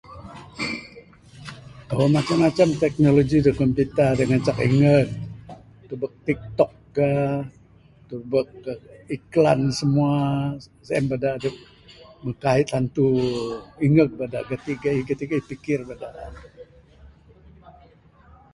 [1.89, 5.07] Tau macam macam teknologi da computer da ngancak ingeg.
[5.89, 7.11] Tubek tiktok ka,
[8.09, 8.47] tubek
[9.15, 10.15] iklan simua,
[10.87, 11.55] sien bada dep
[12.23, 13.07] meh kaik tantu
[13.85, 16.25] ingeg bada gati gaih gati gaih pikir bada ne.